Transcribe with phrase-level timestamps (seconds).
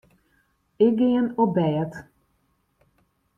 [0.85, 1.91] Ik gean op bêd.